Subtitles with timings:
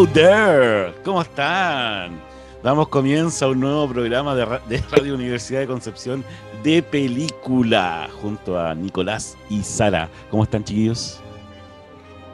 [0.00, 2.22] Hello there, ¿cómo están?
[2.62, 4.46] Damos comienzo a un nuevo programa de,
[4.92, 6.24] Radio Universidad de Concepción
[6.64, 10.08] de película junto a Nicolás y Sara.
[10.30, 11.20] ¿Cómo están, chiquillos?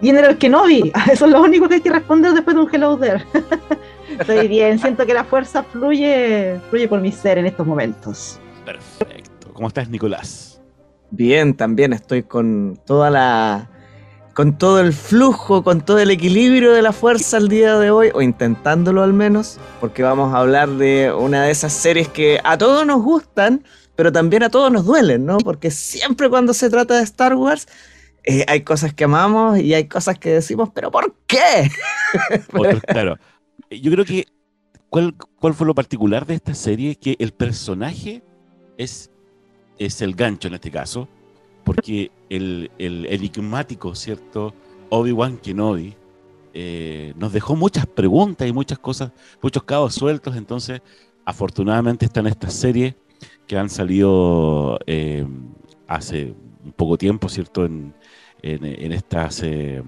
[0.00, 0.92] Bien, era el Kenobi.
[1.11, 3.25] Eso es lo único que hay que responder después de un Hello there.
[4.20, 8.39] Estoy bien, siento que la fuerza fluye, fluye por mi ser en estos momentos.
[8.64, 9.53] Perfecto.
[9.53, 10.62] ¿Cómo estás, Nicolás?
[11.11, 13.70] Bien, también estoy con toda la
[14.37, 18.11] con todo el flujo, con todo el equilibrio de la fuerza al día de hoy,
[18.12, 22.59] o intentándolo al menos, porque vamos a hablar de una de esas series que a
[22.59, 25.39] todos nos gustan, pero también a todos nos duelen, ¿no?
[25.39, 27.67] Porque siempre cuando se trata de Star Wars,
[28.25, 31.71] eh, hay cosas que amamos y hay cosas que decimos, pero ¿por qué?
[32.89, 33.17] claro.
[33.71, 34.27] Yo creo que,
[34.91, 36.97] ¿cuál, ¿cuál fue lo particular de esta serie?
[36.97, 38.23] Que el personaje
[38.77, 39.11] es,
[39.78, 41.09] es el gancho en este caso
[41.67, 44.55] porque el, enigmático, ¿cierto?
[44.89, 45.97] Obi-Wan Kenobi
[46.55, 49.10] eh, nos dejó muchas preguntas y muchas cosas,
[49.43, 50.81] muchos cabos sueltos, entonces
[51.25, 52.94] afortunadamente están estas series
[53.49, 55.26] que han salido eh,
[55.88, 56.34] hace
[56.65, 57.65] un poco tiempo, ¿cierto?
[57.65, 57.93] En,
[58.43, 59.82] en, estas eh,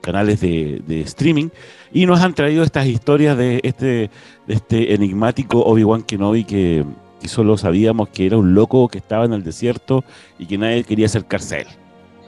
[0.00, 1.50] canales de, streaming
[1.92, 4.10] y nos han traído estas historias de este,
[4.48, 6.84] de este enigmático Obi-Wan Kenobi que
[7.22, 10.04] y solo sabíamos que era un loco que estaba en el desierto
[10.38, 11.66] y que nadie quería acercarse a él.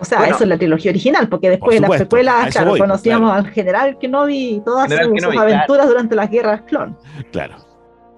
[0.01, 3.47] O sea, eso es la trilogía original, porque después de las secuelas, claro, conocíamos al
[3.49, 6.97] general Kenobi y todas sus, aventuras durante las guerras clon.
[7.31, 7.57] Claro.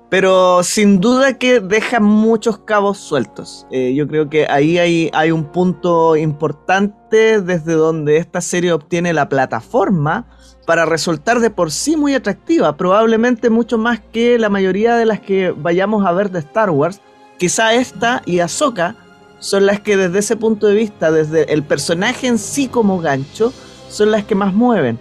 [0.09, 3.67] Pero sin duda que deja muchos cabos sueltos.
[3.71, 9.13] Eh, yo creo que ahí hay, hay un punto importante desde donde esta serie obtiene
[9.13, 10.27] la plataforma
[10.67, 15.21] para resultar de por sí muy atractiva, probablemente mucho más que la mayoría de las
[15.21, 17.01] que vayamos a ver de Star Wars.
[17.39, 18.97] Quizá esta y Ahsoka
[19.39, 23.53] son las que desde ese punto de vista, desde el personaje en sí como gancho,
[23.89, 24.99] son las que más mueven.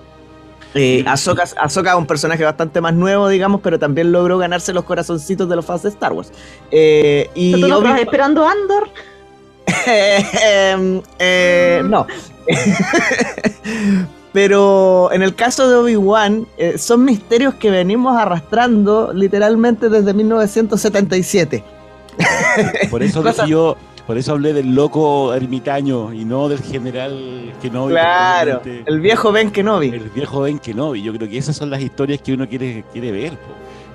[0.75, 5.49] Eh, Ahsoka, es un personaje bastante más nuevo, digamos, pero también logró ganarse los corazoncitos
[5.49, 6.31] de los fans de Star Wars.
[6.69, 8.89] Eh, y ¿Tú no estás esperando Andor?
[9.87, 12.05] Em, eh, no.
[14.35, 21.63] Pero en el caso de Obi-Wan, eh, son misterios que venimos arrastrando literalmente desde 1977.
[22.91, 27.93] Por eso yo, por eso hablé del loco ermitaño y no del general Kenobi.
[27.93, 29.87] Claro, el viejo Ben Kenobi.
[29.87, 31.01] El viejo Ben Kenobi.
[31.01, 33.37] Yo creo que esas son las historias que uno quiere, quiere ver.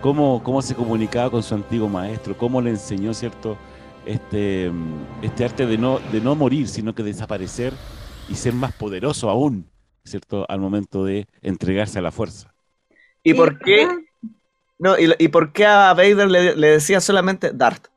[0.01, 3.59] Cómo, cómo se comunicaba con su antiguo maestro, cómo le enseñó, ¿cierto?
[4.07, 4.73] Este,
[5.21, 7.75] este arte de no, de no morir, sino que desaparecer
[8.31, 9.67] y ser más poderoso aún.
[10.11, 10.45] ¿Cierto?
[10.49, 12.55] Al momento de entregarse a la fuerza.
[13.23, 13.89] ¿Y por qué?
[14.79, 17.89] No, y, por qué a Vader le, decía solamente Dart?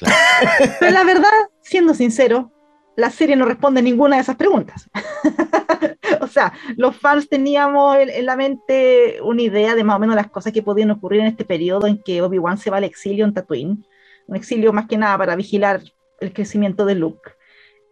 [0.80, 1.30] Pero la verdad,
[1.62, 2.52] siendo sincero,
[2.96, 4.90] la serie no responde ninguna de esas preguntas.
[6.20, 10.30] o sea, los fans teníamos en, la mente una idea de más o menos las
[10.30, 13.32] cosas que podían ocurrir en este periodo en que Obi-Wan se va al exilio en
[13.32, 13.86] Tatooine.
[14.26, 15.80] Un exilio más que nada para vigilar
[16.20, 17.32] el crecimiento de Luke.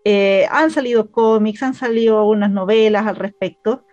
[0.05, 3.85] Eh, han salido cómics, han salido unas novelas al respecto,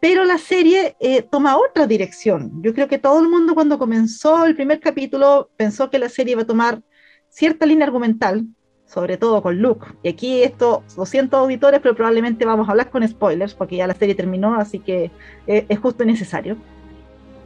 [0.00, 2.62] pero la serie eh, toma otra dirección.
[2.62, 6.32] Yo creo que todo el mundo cuando comenzó el primer capítulo pensó que la serie
[6.32, 6.82] iba a tomar
[7.28, 8.46] cierta línea argumental,
[8.86, 9.86] sobre todo con Luke.
[10.02, 13.94] Y aquí esto, 200 auditores, pero probablemente vamos a hablar con spoilers, porque ya la
[13.94, 15.10] serie terminó, así que
[15.46, 16.56] eh, es justo y necesario.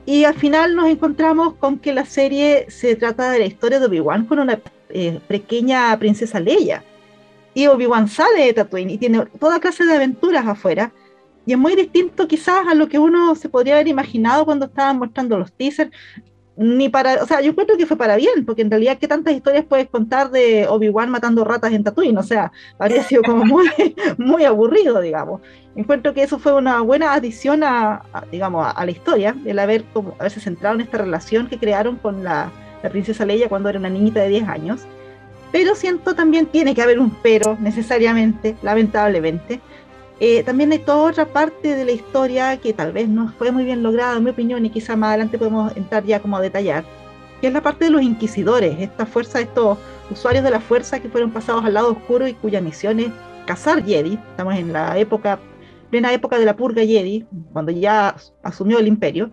[0.04, 3.86] Y al final nos encontramos con que la serie se trata de la historia de
[3.86, 4.58] Obi-Wan con una
[5.28, 6.82] pequeña princesa Leia
[7.58, 10.93] y Obi-Wan sale de Tatooine y tiene toda clase de aventuras afuera.
[11.44, 14.96] Y es muy distinto quizás a lo que uno se podría haber imaginado cuando estaban
[14.96, 15.90] mostrando los teasers.
[16.56, 19.34] ni para, o sea, yo encuentro que fue para bien, porque en realidad, ¿qué tantas
[19.34, 22.16] historias puedes contar de Obi-Wan matando ratas en Tatooine?
[22.19, 23.69] O sea, habría sido como muy,
[24.19, 25.40] muy aburrido, digamos.
[25.75, 30.14] Encuentro que eso fue una buena adición a, digamos, a, la historia, el haber, como,
[30.20, 32.52] haberse centrado en esta relación que crearon con la,
[32.84, 34.87] la princesa Leia cuando era una niñita de 10 años.
[35.52, 39.60] Pero siento también tiene que haber un pero, necesariamente, lamentablemente,
[40.20, 43.64] eh, también hay toda otra parte de la historia que tal vez no fue muy
[43.64, 46.84] bien lograda, en mi opinión, y quizá más adelante podemos entrar ya como a detallar,
[47.40, 49.78] que es la parte de los inquisidores, esta fuerza, estos
[50.10, 53.10] usuarios de la fuerza que fueron pasados al lado oscuro y cuya misión es
[53.46, 54.18] cazar Jedi.
[54.30, 55.38] Estamos en la época,
[55.90, 59.30] plena época de la purga Jedi, cuando ya asumió el imperio.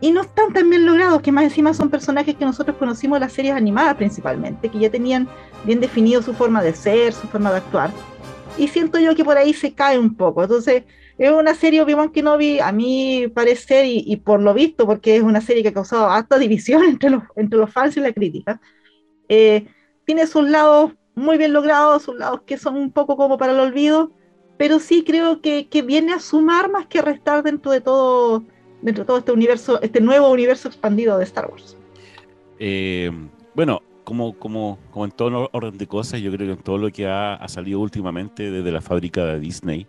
[0.00, 3.22] Y no están tan bien logrados, que más encima son personajes que nosotros conocimos en
[3.22, 5.28] las series animadas principalmente, que ya tenían
[5.64, 7.90] bien definido su forma de ser, su forma de actuar
[8.58, 10.42] y siento yo que por ahí se cae un poco.
[10.42, 10.82] Entonces,
[11.16, 15.40] es una serie Obi-Wan Kenobi, a mi parecer, y, por lo visto, porque es una
[15.40, 18.60] serie que ha causado hasta división entre los, entre los fans y la crítica,
[19.28, 19.66] eh,
[20.04, 23.60] tiene sus lados muy bien logrados, sus lados que son un poco como para el
[23.60, 24.12] olvido,
[24.56, 28.44] pero sí creo que, que viene a sumar más que a restar dentro de todo,
[28.82, 31.76] dentro de todo este universo, este nuevo universo expandido de Star Wars.
[32.58, 33.10] Eh,
[33.54, 36.90] bueno, como, como, como en todo orden de cosas, yo creo que en todo lo
[36.90, 39.86] que ha, salido últimamente desde la fábrica de Disney,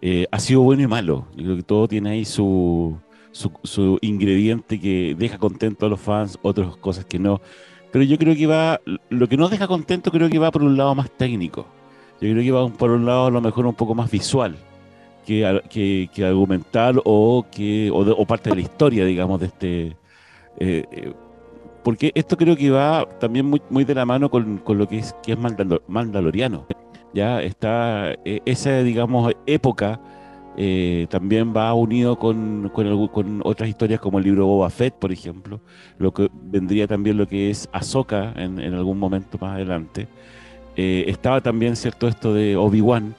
[0.00, 1.26] eh, ha sido bueno y malo.
[1.36, 2.96] Yo creo que todo tiene ahí su,
[3.32, 7.40] su, ingrediente que deja contento a los fans, otras cosas que no.
[7.92, 10.76] Pero yo creo que va, lo que no deja contento creo que va por un
[10.76, 11.66] lado más técnico.
[12.20, 14.56] Yo creo que va por un lado a lo mejor un poco más visual
[15.24, 19.86] que, que, que argumental o, que, o, parte de la historia, digamos, de este...
[20.58, 21.12] Eh, eh,
[21.82, 24.98] porque esto creo que va también muy, muy de la mano con, con lo que
[24.98, 25.38] es, que es
[25.86, 26.66] Mandaloriano.
[27.12, 30.00] Ya está e, esa, digamos, época
[30.56, 35.12] eh, también va unido con, con, con, otras historias como el libro Boba Fett, por
[35.12, 35.60] ejemplo,
[35.98, 40.08] lo que vendría también lo que es Ahsoka en, en algún momento más adelante.
[40.76, 43.14] Eh, estaba también, ¿cierto?, esto de Obi-Wan.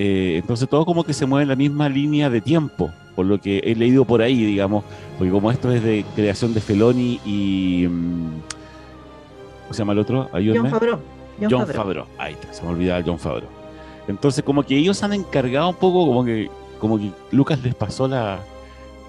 [0.00, 3.40] Eh, entonces todo como que se mueve en la misma línea de tiempo por lo
[3.40, 4.84] que he leído por ahí, digamos,
[5.16, 7.88] porque como esto es de creación de Feloni y...
[7.88, 8.40] Mm,
[9.62, 10.30] ¿Cómo se llama el otro?
[10.32, 11.00] John Favreau.
[11.50, 12.06] John, Favreau.
[12.16, 13.50] Ahí está, se me olvidaba John Favreau.
[14.06, 16.48] Entonces como que ellos han encargado un poco, como que,
[16.78, 18.38] como que Lucas les pasó la,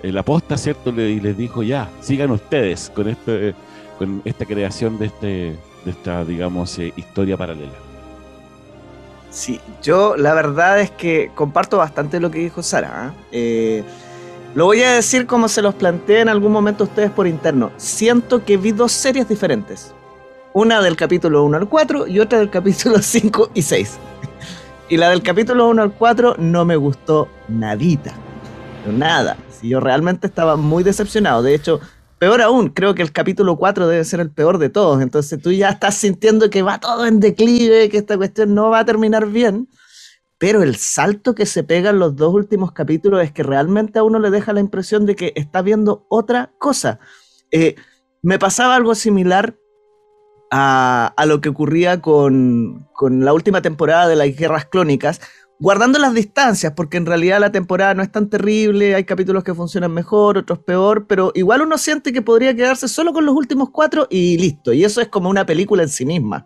[0.01, 0.89] eh, la posta, ¿cierto?
[0.89, 3.53] Y les dijo, ya, sigan ustedes con, este,
[3.99, 5.27] con esta creación de, este,
[5.85, 7.88] de esta, digamos, eh, historia paralela.
[9.29, 12.91] Sí, yo la verdad es que comparto bastante lo que dijo Sara.
[12.93, 13.13] ¿ah?
[13.31, 13.83] Eh,
[14.55, 17.71] lo voy a decir como se los planteé en algún momento ustedes por interno.
[17.77, 19.93] Siento que vi dos series diferentes.
[20.53, 23.97] Una del capítulo 1 al 4 y otra del capítulo 5 y 6.
[24.89, 28.13] y la del capítulo 1 al 4 no me gustó nadita.
[28.91, 29.37] Nada.
[29.61, 31.43] Yo realmente estaba muy decepcionado.
[31.43, 31.79] De hecho,
[32.19, 35.01] Peor aún, creo que el capítulo 4 debe ser el peor de todos.
[35.01, 38.79] Entonces tú ya estás sintiendo que va todo en declive, que esta cuestión no va
[38.79, 39.69] a terminar bien.
[40.37, 44.03] Pero el salto que se pega en los dos últimos capítulos es que realmente a
[44.03, 46.99] uno le deja la impresión de que está viendo otra cosa.
[47.51, 47.75] Eh,
[48.21, 49.55] me pasaba algo similar
[50.51, 55.21] a, a, lo que ocurría con, con, la última temporada de las Guerras Clónicas,
[55.59, 59.53] guardando las distancias, porque en realidad la temporada no es tan terrible, hay capítulos que
[59.53, 63.69] funcionan mejor, otros peor, pero igual uno siente que podría quedarse solo con los últimos
[63.69, 66.45] cuatro y listo, y eso es como una película en sí misma.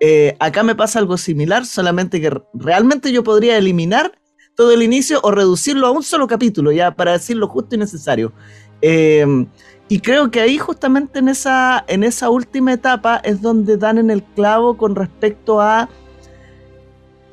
[0.00, 4.12] Eh, acá me pasa algo similar, solamente que realmente yo podría eliminar
[4.56, 8.32] todo el inicio o reducirlo a un solo capítulo, ya para decirlo justo y necesario.
[8.80, 9.46] Eh,
[9.88, 14.10] y creo que ahí justamente en esa, en esa última etapa es donde dan en
[14.10, 15.90] el clavo con respecto a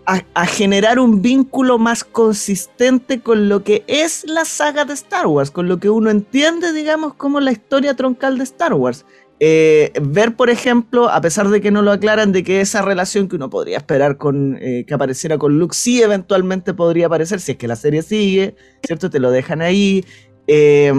[0.06, 5.52] a, generar un vínculo más consistente con lo que es la saga de Star Wars,
[5.52, 9.06] con lo que uno entiende, digamos, como la historia troncal de Star Wars.
[9.40, 13.28] Eh, ver, por ejemplo, a pesar de que no lo aclaran, de que esa relación
[13.28, 17.54] que uno podría esperar con eh, que apareciera con Luke, sí eventualmente podría aparecer, si
[17.54, 19.10] es que la serie sigue, ¿cierto?
[19.10, 20.06] Te lo dejan ahí.
[20.48, 20.94] Eh,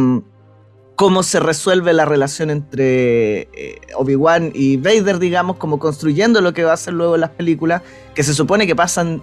[1.02, 6.62] cómo se resuelve la relación entre eh, Obi-Wan y Vader, digamos, como construyendo lo que
[6.62, 7.82] va a ser luego las películas,
[8.14, 9.20] que se supone que pasan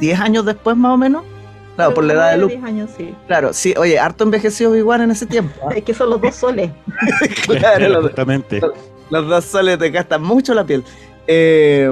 [0.00, 1.22] 10 años después más o menos.
[1.76, 2.54] Claro, por la edad de Luke.
[2.54, 3.14] 10 años, sí.
[3.28, 5.54] Claro, sí, oye, harto envejeció Obi-Wan en ese tiempo.
[5.64, 5.72] ¿ah?
[5.76, 6.72] es que son los dos soles.
[7.46, 8.60] claro, Exactamente.
[9.08, 10.82] Los, dos soles te gastan mucho la piel.
[11.28, 11.88] Eh,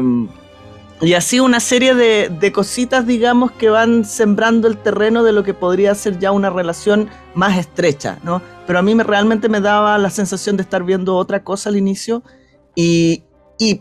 [1.03, 5.55] y así una serie de, cositas, digamos, que van sembrando el terreno de lo que
[5.55, 8.43] podría ser ya una relación más estrecha, ¿no?
[8.67, 11.79] Pero a mí me, realmente me daba la sensación de estar viendo otra cosa al
[11.79, 12.23] inicio
[12.75, 13.23] y,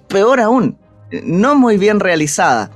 [0.07, 0.77] peor aún,
[1.23, 2.71] no muy bien realizada.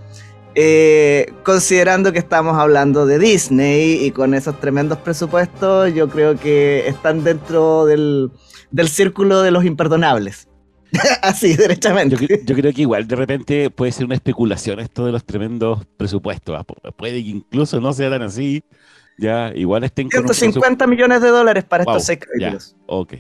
[0.56, 6.88] Eh, considerando que estamos hablando de Disney y con esos tremendos presupuestos, yo creo que
[6.88, 8.30] están dentro del,
[8.72, 10.48] del círculo de los imperdonables.
[11.22, 12.16] Así, derechamente.
[12.44, 16.56] Yo, creo que igual de repente puede ser una especulación esto de los tremendos presupuestos.
[16.58, 16.92] ¿ah?
[16.92, 18.64] Puede que incluso no sean así.
[19.16, 22.76] Ya, igual estén 150 millones de dólares para estos seis capítulos.
[22.88, 23.14] ok.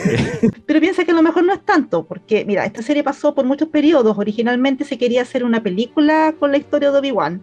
[0.66, 3.46] Pero piensa que a lo mejor no es tanto, porque mira, esta serie pasó por
[3.46, 4.18] muchos periodos.
[4.18, 7.42] Originalmente se quería hacer una película con la historia de Obi-Wan.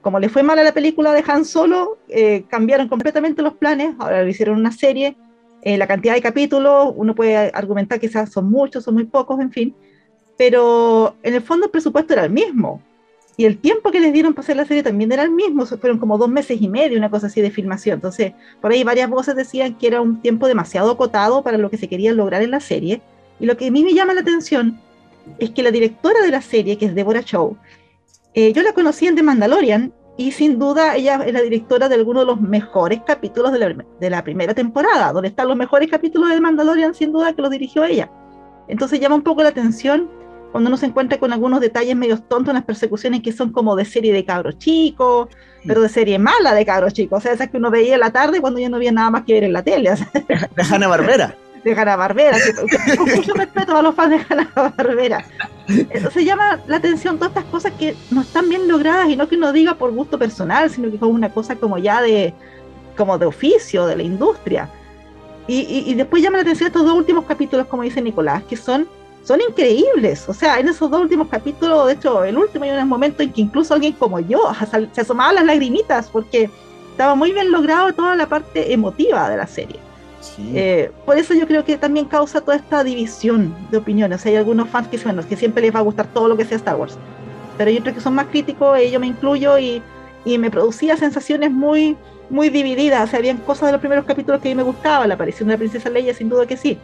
[0.00, 3.94] Como le fue mal a la película de Han Solo, eh, cambiaron completamente los planes.
[3.98, 5.16] Ahora lo hicieron una serie
[5.64, 9.50] eh, la cantidad de capítulos, uno puede argumentar que son muchos, son muy pocos, en
[9.50, 9.74] fin,
[10.36, 12.82] pero en el fondo el presupuesto era el mismo.
[13.38, 15.98] Y el tiempo que les dieron para hacer la serie también era el mismo, fueron
[15.98, 17.94] como dos meses y medio, una cosa así de filmación.
[17.94, 21.78] Entonces, por ahí varias voces decían que era un tiempo demasiado acotado para lo que
[21.78, 23.00] se quería lograr en la serie.
[23.40, 24.78] Y lo que a mí me llama la atención
[25.38, 27.56] es que la directora de la serie, que es Deborah Chow,
[28.34, 31.96] eh, yo la conocí en The Mandalorian y sin duda ella es la directora de
[31.96, 36.40] algunos de los mejores capítulos de la, primera temporada, donde están los mejores capítulos de
[36.40, 38.10] Mandalorian, sin duda que los dirigió ella.
[38.68, 40.08] Entonces llama un poco la atención
[40.52, 43.74] cuando uno se encuentra con algunos detalles medio tontos en las persecuciones que son como
[43.74, 45.28] de serie de cabros chicos,
[45.66, 48.12] pero de serie mala de cabros chicos, o sea, esas que uno veía en la
[48.12, 49.90] tarde cuando ya no había nada más que ver en la tele.
[50.56, 52.36] de Hanna Barbera de Hanna Barbera,
[52.96, 55.24] con mucho respeto a los fans de Hanna Barbera.
[55.66, 59.36] Se llama la atención todas estas cosas que no están bien logradas y no que
[59.36, 62.34] uno diga por gusto personal, sino que es una cosa como ya de,
[62.96, 64.68] como de oficio, de la industria.
[65.46, 68.88] Y, después llama la atención estos dos últimos capítulos, como dice Nicolás, que son,
[69.24, 70.26] son increíbles.
[70.26, 73.30] O sea, en esos dos últimos capítulos, de hecho, el último hay un momento en
[73.30, 74.40] que incluso alguien como yo
[74.92, 76.48] se asomaba las lagrimitas porque
[76.92, 79.78] estaba muy bien logrado toda la parte emotiva de la serie.
[80.38, 84.24] Eh, por eso yo creo que también causa toda esta división de opiniones.
[84.26, 86.56] Hay algunos fans que, bueno, que siempre les va a gustar todo lo que sea
[86.56, 86.96] Star Wars,
[87.56, 89.82] pero hay otros que son más críticos, y yo me incluyo, y,
[90.24, 91.96] y me producía sensaciones muy,
[92.30, 93.04] muy divididas.
[93.04, 95.48] O sea, habían cosas de los primeros capítulos que a mí me gustaban, la aparición
[95.48, 96.78] de la princesa Leia, sin duda que sí,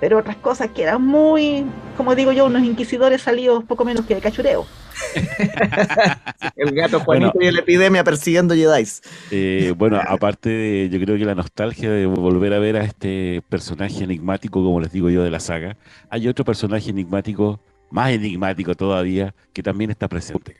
[0.00, 1.64] pero otras cosas que eran muy,
[1.96, 4.66] como digo yo, unos inquisidores salidos poco menos que de cachureo.
[6.56, 8.84] el gato Juanito y la epidemia persiguiendo Jedi.
[9.30, 13.42] Eh, bueno, aparte de, yo creo que la nostalgia de volver a ver a este
[13.48, 15.76] personaje enigmático, como les digo yo, de la saga,
[16.08, 20.56] hay otro personaje enigmático, más enigmático todavía, que también está presente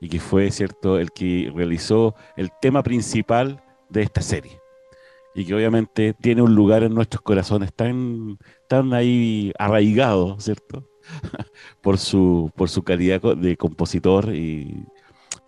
[0.00, 4.60] Y que fue, cierto, el que realizó el tema principal de esta serie.
[5.34, 8.38] Y que obviamente tiene un lugar en nuestros corazones tan,
[8.68, 10.89] tan ahí arraigado, ¿cierto?
[11.80, 14.84] por, su, por su calidad de compositor y,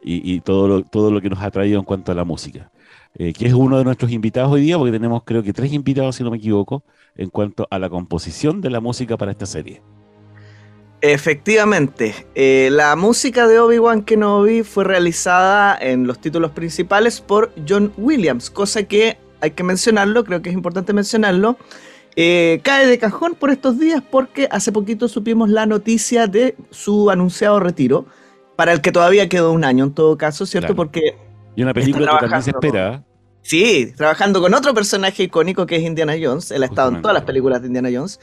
[0.02, 2.71] y, todo, lo, todo lo que nos ha traído en cuanto a la música.
[3.19, 6.16] Eh, que es uno de nuestros invitados hoy día, porque tenemos creo que tres invitados,
[6.16, 6.83] si no me equivoco,
[7.14, 9.83] en cuanto a la composición de la música para esta serie.
[11.02, 17.92] Efectivamente, eh, la música de Obi-Wan Kenobi fue realizada en los títulos principales por John
[17.97, 21.59] Williams, cosa que hay que mencionarlo, creo que es importante mencionarlo,
[22.16, 27.11] eh, cae de cajón por estos días porque hace poquito supimos la noticia de su
[27.11, 28.07] anunciado retiro,
[28.57, 30.75] para el que todavía quedó un año en todo caso, ¿cierto?
[30.75, 31.16] Porque...
[31.57, 33.04] Y una película que también se espera.
[33.42, 36.50] Sí, trabajando con otro personaje icónico que es Indiana Jones.
[36.50, 38.21] Él ha estado en todas las películas de Indiana Jones.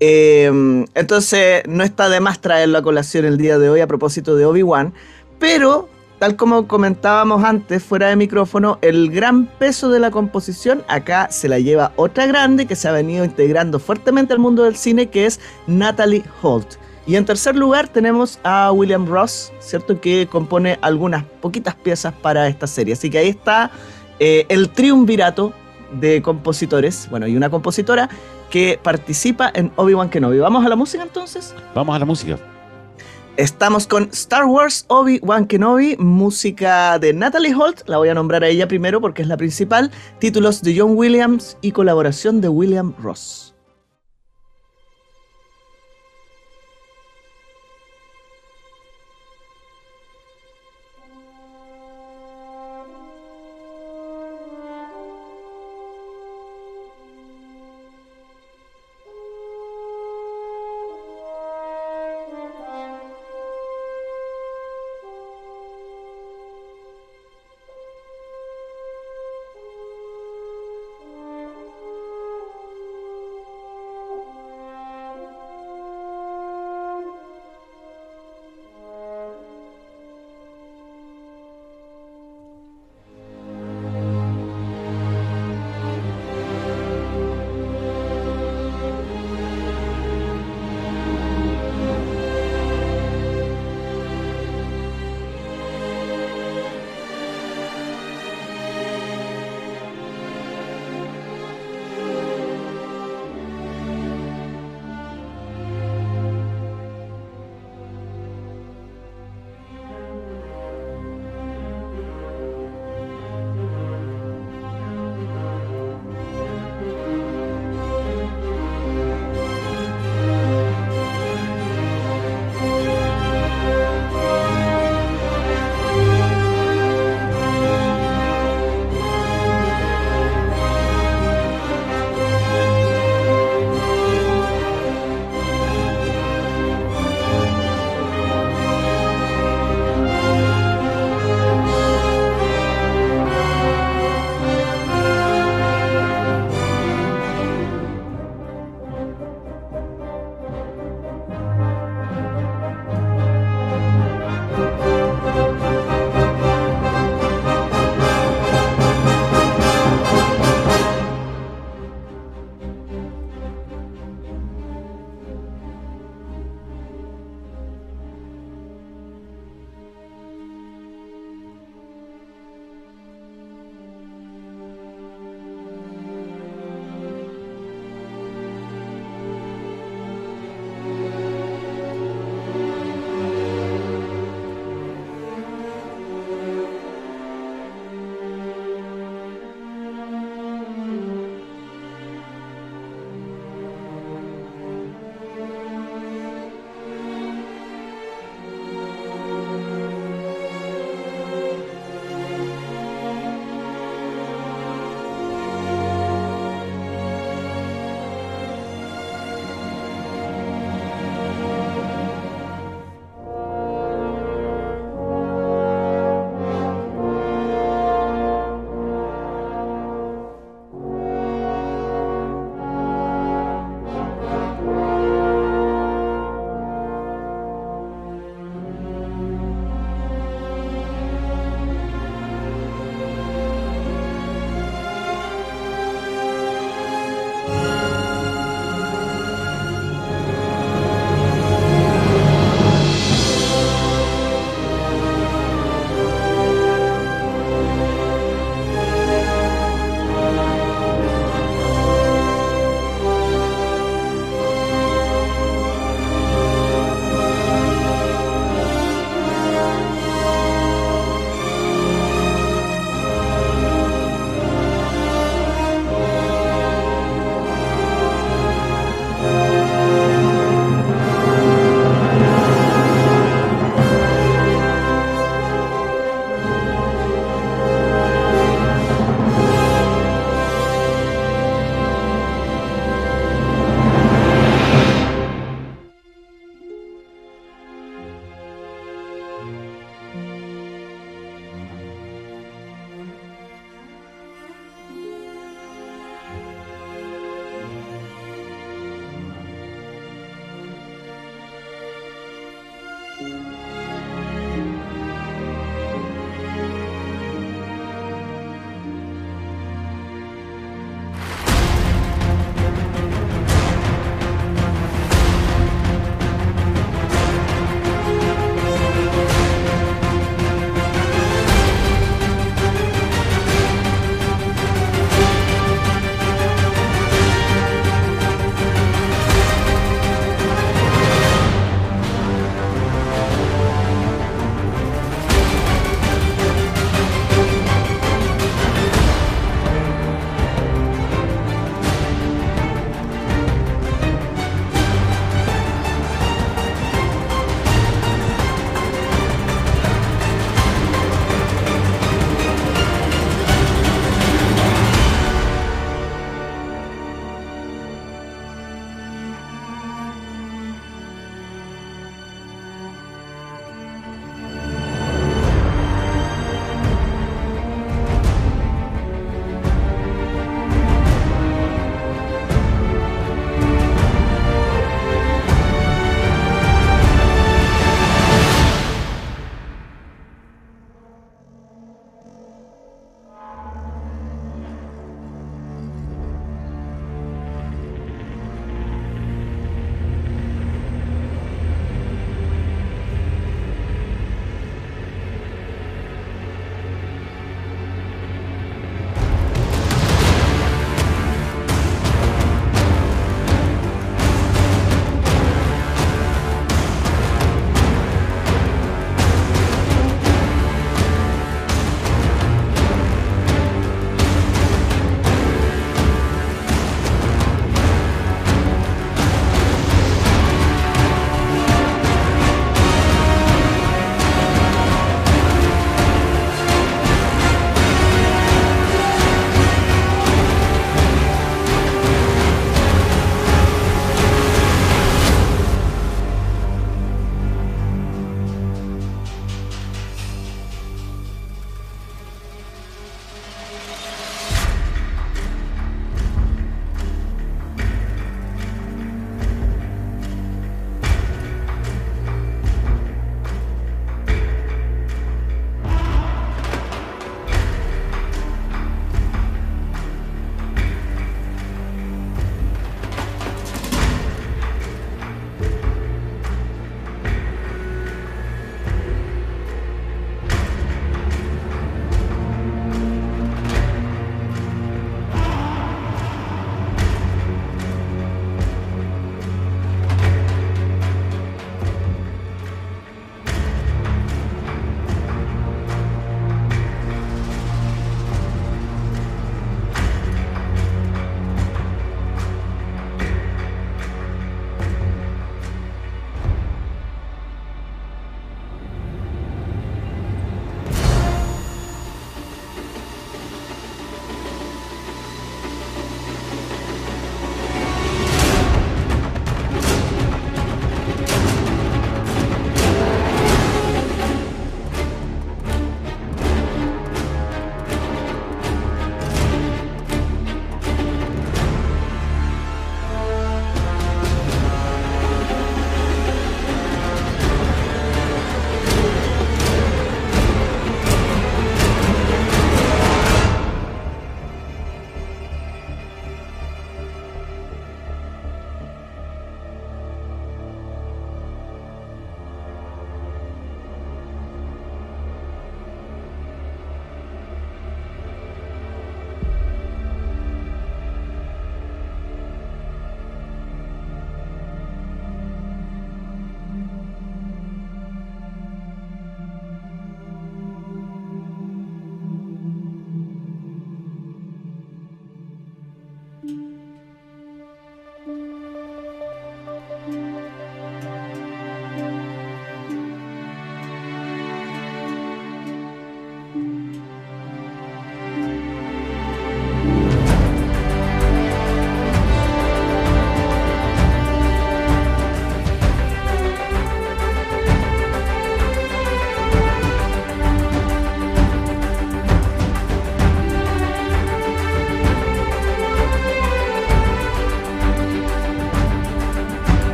[0.00, 4.36] Eh, entonces, no está de más traerlo a colación el día de hoy a propósito
[4.36, 4.94] de Obi-Wan.
[5.38, 11.28] Pero tal como comentábamos antes, fuera de micrófono, el gran peso de la composición acá
[11.30, 15.08] se la lleva otra grande que se ha venido integrando fuertemente al mundo del cine,
[15.08, 16.74] que es Natalie Holt.
[17.06, 19.98] Y en tercer lugar tenemos a William Ross, ¿cierto?
[19.98, 22.92] Que compone algunas poquitas piezas para esta serie.
[22.92, 23.70] Así que ahí está
[24.18, 25.54] eh, el triunvirato
[25.98, 28.10] de compositores, bueno, y una compositora
[28.50, 30.38] que participa en Obi-Wan Kenobi.
[30.38, 31.54] ¿Vamos a la música entonces?
[31.74, 32.38] Vamos a la música.
[33.38, 38.48] Estamos con Star Wars Obi-Wan Kenobi, música de Natalie Holt, la voy a nombrar a
[38.48, 43.47] ella primero porque es la principal, títulos de John Williams y colaboración de William Ross.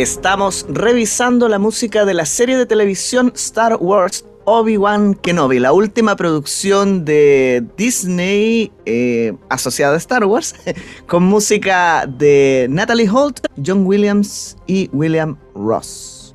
[0.00, 6.16] Estamos revisando la música de la serie de televisión Star Wars Obi-Wan Kenobi, la última
[6.16, 10.54] producción de Disney eh, asociada a Star Wars,
[11.06, 16.34] con música de Natalie Holt, John Williams y William Ross.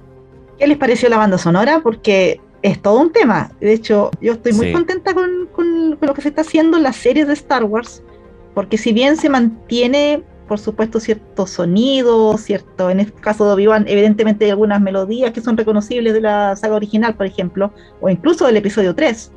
[0.60, 1.80] ¿Qué les pareció la banda sonora?
[1.82, 3.52] Porque es todo un tema.
[3.60, 6.98] De hecho, yo estoy muy contenta con, con, lo que se está haciendo en las
[6.98, 8.04] series de Star Wars,
[8.54, 13.86] porque si bien se mantiene por supuesto, cierto sonido, cierto, en este caso de Obi-Wan,
[13.88, 18.46] evidentemente hay algunas melodías que son reconocibles de la saga original, por ejemplo, o incluso
[18.46, 19.32] del episodio 3.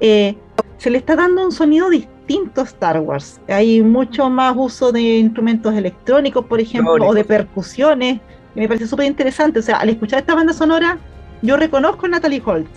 [0.00, 0.36] Eh,
[0.76, 3.40] se le está dando un sonido distinto a Star Wars.
[3.48, 8.20] Hay mucho más uso de instrumentos electrónicos, por ejemplo, o de percusiones,
[8.54, 9.60] y me parece súper interesante.
[9.60, 10.98] O sea, al escuchar esta banda sonora,
[11.40, 12.68] yo reconozco a Natalie Holt,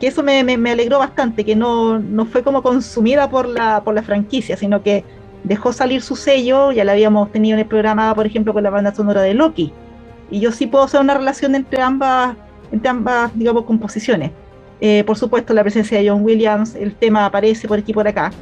[0.00, 3.94] que eso me, me, alegró bastante, que no, no, fue como consumida por la, por
[3.94, 5.04] la franquicia, sino que
[5.44, 8.70] dejó salir su sello, ya la habíamos tenido en el programa, por ejemplo, con la
[8.70, 9.72] banda sonora de Loki.
[10.30, 12.36] Y yo sí puedo hacer una relación entre ambas,
[12.70, 14.30] entre ambas, digamos, composiciones.
[14.80, 18.32] Eh, por supuesto, la presencia de John Williams, el tema aparece por aquí por acá.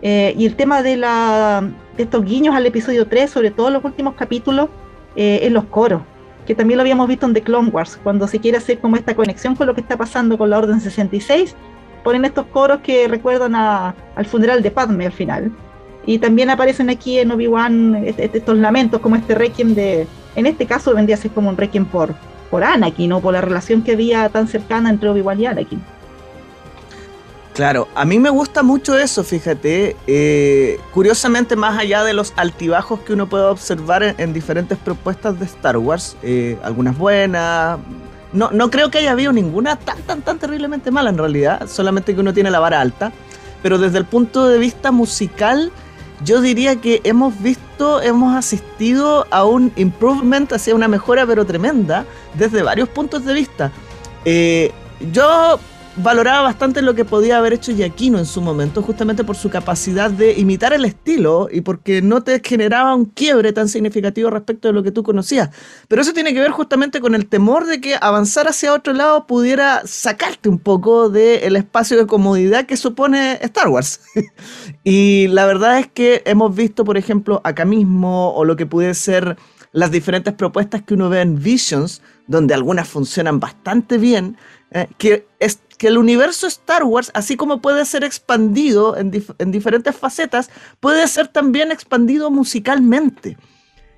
[0.00, 1.62] Eh, y el tema de, la,
[1.96, 4.68] de estos guiños al episodio 3, sobre todo los últimos capítulos,
[5.14, 6.00] eh, en los coros,
[6.46, 9.14] que también lo habíamos visto en The Clone Wars, cuando se quiere hacer como esta
[9.14, 11.54] conexión con lo que está pasando con la Orden 66,
[12.02, 15.52] ponen estos coros que recuerdan al funeral de Padme al final.
[16.04, 20.06] Y también aparecen aquí en Obi-Wan estos lamentos, como este requiem de.
[20.34, 22.14] En este caso vendría a ser como un requiem por,
[22.50, 23.20] por Anakin, ¿no?
[23.20, 25.82] por la relación que había tan cercana entre Obi-Wan y Anakin.
[27.54, 29.94] Claro, a mí me gusta mucho eso, fíjate.
[30.06, 35.44] Eh, curiosamente, más allá de los altibajos que uno puede observar en, diferentes propuestas de
[35.44, 37.78] Star Wars, eh, algunas buenas.
[38.32, 42.14] No, no creo que haya habido ninguna tan, tan, tan terriblemente mala en realidad, solamente
[42.14, 43.12] que uno tiene la vara alta.
[43.62, 45.70] Pero desde el punto de vista musical,
[46.24, 52.04] yo diría que hemos visto, hemos asistido a un improvement, hacia una mejora pero tremenda,
[52.34, 53.72] desde varios puntos de vista.
[54.24, 54.72] Eh,
[55.12, 55.58] yo
[55.96, 60.10] valoraba bastante lo que podía haber hecho Yaquino en su momento, justamente por su capacidad
[60.10, 64.74] de imitar el estilo y porque no te generaba un quiebre tan significativo respecto de
[64.74, 65.50] lo que tú conocías.
[65.88, 69.26] Pero eso tiene que ver justamente con el temor de que avanzar hacia otro lado
[69.26, 74.00] pudiera sacarte un poco del espacio de comodidad que supone Star Wars.
[74.84, 78.94] y la verdad es que hemos visto, por ejemplo, acá mismo, o lo que puede
[78.94, 79.36] ser
[79.72, 84.36] las diferentes propuestas que uno ve en Visions, donde algunas funcionan bastante bien,
[84.74, 89.10] eh, que, es, que el universo Star Wars, así como puede ser expandido en,
[89.50, 93.36] diferentes facetas, puede ser también expandido musicalmente.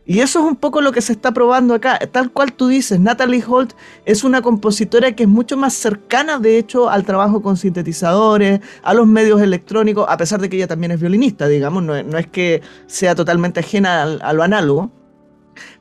[0.07, 1.99] Y eso es un poco lo que se está probando acá.
[2.13, 3.73] Tal cual tú dices, Natalie Holt
[4.05, 8.93] es una compositora que es mucho más cercana, de hecho, al trabajo con sintetizadores, a
[8.93, 12.61] los medios electrónicos, a pesar de que ella también es violinista, digamos, no, es que
[12.87, 15.04] sea totalmente ajena a lo análogo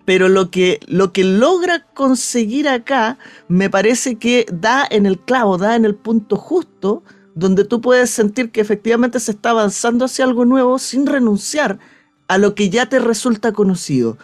[0.06, 5.58] pero lo que, lo que logra conseguir acá me parece que da en el clavo,
[5.58, 7.04] da en el punto justo,
[7.36, 11.80] donde tú puedes sentir que efectivamente se está avanzando hacia algo nuevo sin renunciar
[12.28, 14.18] a lo que ya te resulta conocido.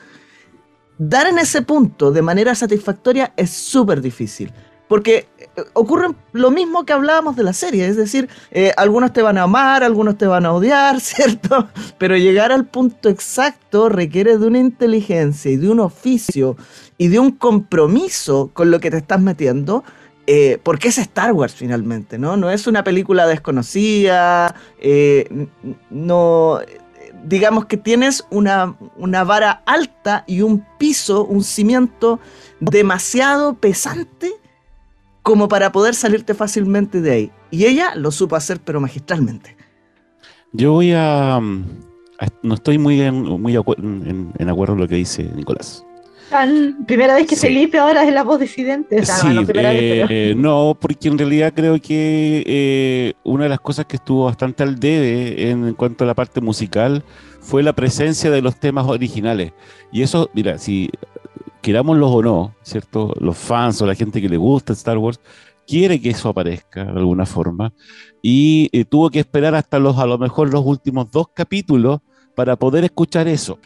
[0.97, 4.51] Dar en ese punto de manera satisfactoria es súper difícil.
[4.89, 5.27] Porque
[5.73, 9.43] ocurre lo mismo que hablábamos de la serie, es decir, eh, algunos te van a
[9.43, 11.67] amar, algunos te van a odiar, ¿cierto?
[11.97, 16.57] Pero llegar al punto exacto requiere de una inteligencia y de un oficio
[16.97, 19.83] y de un compromiso con lo que te estás metiendo,
[20.27, 22.37] eh, porque es Star Wars finalmente, ¿no?
[22.37, 24.53] No es una película desconocida,
[25.89, 26.59] no
[27.23, 32.19] digamos que tienes una, una, vara alta y un piso, un cimiento
[32.59, 34.31] demasiado pesante
[35.29, 37.31] como para poder salirte fácilmente de ahí.
[37.51, 39.55] Y ella lo supo hacer, pero magistralmente.
[40.53, 41.39] Yo voy a...
[41.39, 45.85] no estoy muy, en, muy en, acuerdo con lo que dice Nicolás.
[46.87, 49.05] primera vez que Felipe ahora es la voz disidente.
[49.05, 54.25] sí, eh, no, porque en realidad creo que eh, una de las cosas que estuvo
[54.25, 57.03] bastante al debe en, cuanto a la parte musical
[57.39, 59.53] fue la presencia de los temas originales.
[59.91, 60.89] Y eso, mira, si
[61.61, 63.13] querámoslos o no, ¿cierto?
[63.19, 65.19] Los fans o la gente que le gusta Star Wars
[65.67, 67.73] quiere que eso aparezca de alguna forma
[68.21, 71.99] y eh, tuvo que esperar hasta los a lo mejor los últimos dos capítulos
[72.35, 73.59] para poder escuchar eso.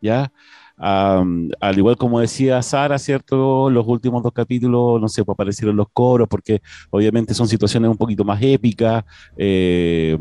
[0.00, 0.30] ¿Ya?
[0.76, 3.70] al igual como decía Sara, ¿cierto?
[3.70, 6.60] Los últimos dos capítulos, no sé, pues aparecieron los coros, porque
[6.90, 9.04] obviamente son situaciones un poquito más épicas,
[9.36, 10.18] eh,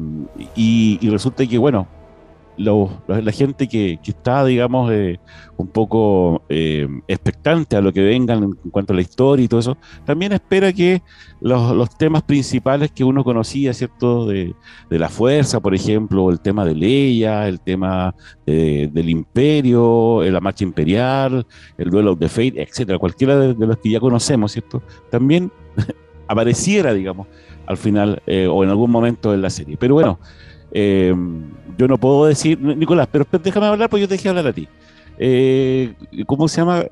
[0.55, 1.87] y, y, resulta que, bueno,
[2.57, 5.19] la gente que, está, digamos, eh,
[5.57, 9.59] un poco eh, expectante a lo que vengan en, cuanto a la historia y todo
[9.59, 11.01] eso, también espera que
[11.41, 14.27] los, temas principales que uno conocía, ¿cierto?
[14.27, 14.55] De,
[14.89, 21.45] la fuerza, por ejemplo, el tema de Leia, el tema del imperio, la marcha imperial,
[21.77, 24.83] el duelo de Fate, etcétera, cualquiera de, de los que ya conocemos, ¿cierto?
[25.09, 25.51] También
[26.27, 27.27] apareciera, digamos,
[27.65, 29.77] al final eh, o en algún momento en la serie.
[29.77, 30.19] Pero bueno,
[30.73, 31.15] eh,
[31.77, 34.67] yo no puedo decir, Nicolás, pero déjame hablar porque yo te dejé hablar a ti.
[35.17, 35.93] Eh,
[36.25, 36.83] ¿Cómo se llama?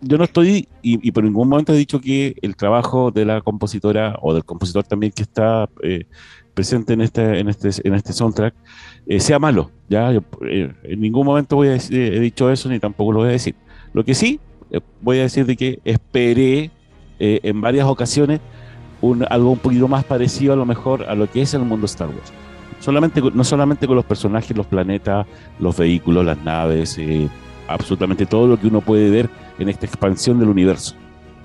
[0.00, 4.18] yo no estoy, y, por ningún momento he dicho que el trabajo de la compositora
[4.22, 5.68] o del compositor también que está
[6.54, 8.54] presente en este, en este, en este soundtrack
[9.18, 9.70] sea malo.
[9.88, 10.10] ¿ya?
[10.10, 13.54] en ningún momento voy a he dicho eso ni tampoco lo voy a decir.
[13.92, 14.40] Lo que sí
[15.02, 16.70] voy a decir de que esperé
[17.18, 18.40] en varias ocasiones
[19.28, 22.08] algo un poquito más parecido a lo mejor a lo que es el mundo Star
[22.08, 22.32] Wars.
[23.34, 25.26] No solamente con los personajes, los planetas,
[25.58, 27.28] los vehículos, las naves, eh,
[27.66, 30.94] absolutamente todo lo que uno puede ver en esta expansión del universo,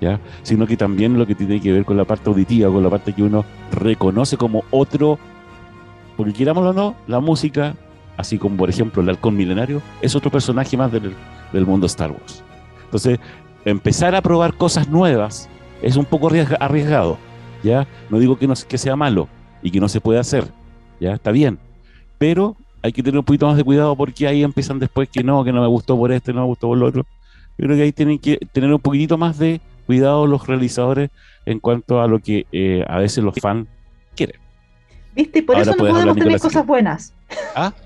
[0.00, 0.20] ¿ya?
[0.42, 3.12] sino que también lo que tiene que ver con la parte auditiva, con la parte
[3.12, 5.18] que uno reconoce como otro,
[6.16, 7.74] porque querámoslo o no, la música,
[8.16, 12.42] así como por ejemplo el halcón milenario, es otro personaje más del mundo Star Wars.
[12.84, 13.18] Entonces,
[13.64, 15.48] empezar a probar cosas nuevas
[15.82, 17.18] es un poco arriesgado
[17.64, 17.88] ¿ya?
[18.10, 19.28] No digo que, no, que sea malo
[19.62, 20.44] y que no se pueda hacer,
[21.00, 21.14] ¿ya?
[21.14, 21.58] Está bien,
[22.18, 25.42] pero hay que tener un poquito más de cuidado porque ahí empiezan después que no,
[25.42, 27.06] que no me gustó por este, no me gustó por lo otro.
[27.56, 31.10] Yo creo que ahí tienen que tener un poquitito más de cuidado los realizadores
[31.46, 33.66] en cuanto a lo que eh, a veces los fans
[34.14, 34.40] quieren.
[35.14, 35.42] ¿Viste?
[35.42, 37.14] Por eso no podemos tener cosas buenas.
[37.54, 37.72] ¿Ah?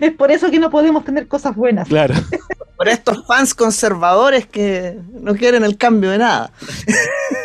[0.00, 1.88] Es por eso que no podemos tener cosas buenas.
[1.88, 2.14] Claro.
[2.78, 6.50] por estos fans conservadores que no quieren el cambio de nada.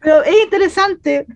[0.00, 1.26] Pero es interesante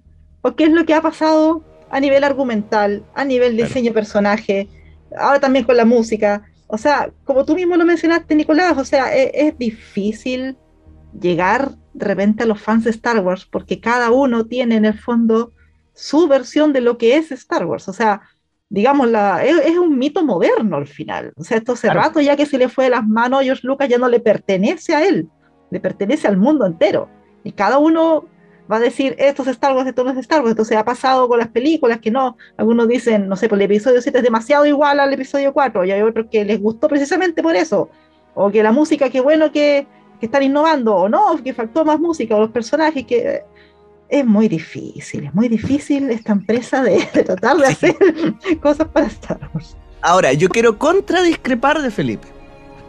[0.40, 4.68] porque es lo que ha pasado a nivel argumental, a nivel diseño de personaje,
[5.16, 6.42] ahora también con la música.
[6.66, 10.56] O sea, como tú mismo lo mencionaste, Nicolás, o sea, es, es difícil
[11.20, 14.98] llegar de repente a los fans de Star Wars porque cada uno tiene en el
[14.98, 15.52] fondo
[15.94, 17.88] su versión de lo que es Star Wars.
[17.88, 18.22] O sea,
[18.68, 21.32] digamos, la, es, un mito moderno al final.
[21.36, 23.66] O sea, esto hace rato ya que se le fue de las manos a George
[23.66, 25.28] Lucas ya no le pertenece a él,
[25.70, 27.08] le pertenece al mundo entero.
[27.44, 28.24] Y cada uno
[28.70, 30.52] va a decir, esto es Star Wars, esto no es Star Wars.
[30.52, 32.36] Entonces ha pasado con las películas que no.
[32.56, 35.92] Algunos dicen, no sé, pues el episodio 7 es demasiado igual al episodio 4, y
[35.92, 37.90] hay otros que les gustó precisamente por eso.
[38.34, 39.86] O que la música, qué bueno que,
[40.18, 43.44] que están innovando, o no, que faltó más música, o los personajes que
[44.08, 47.96] es muy difícil, es muy difícil esta empresa de, tratar de hacer
[48.62, 49.76] cosas para Star Wars.
[50.02, 52.33] Ahora, yo quiero contradiscrepar de Felipe.